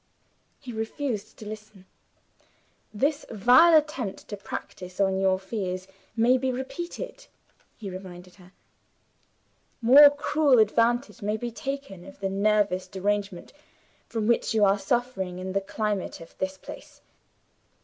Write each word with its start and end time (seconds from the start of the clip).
He 0.59 0.73
refused 0.73 1.37
to 1.37 1.47
listen. 1.47 1.85
"This 2.91 3.23
vile 3.29 3.77
attempt 3.77 4.27
to 4.29 4.35
practice 4.35 4.99
on 4.99 5.19
your 5.19 5.37
fears 5.37 5.85
may 6.15 6.39
be 6.39 6.51
repeated," 6.51 7.27
he 7.77 7.87
reminded 7.87 8.33
her. 8.37 8.51
"More 9.79 10.09
cruel 10.09 10.57
advantage 10.57 11.21
may 11.21 11.37
be 11.37 11.51
taken 11.51 12.03
of 12.03 12.19
the 12.19 12.29
nervous 12.29 12.87
derangement 12.87 13.53
from 14.07 14.25
which 14.25 14.55
you 14.55 14.65
are 14.65 14.79
suffering 14.79 15.37
in 15.37 15.53
the 15.53 15.61
climate 15.61 16.19
of 16.19 16.35
this 16.39 16.57
place. 16.57 17.01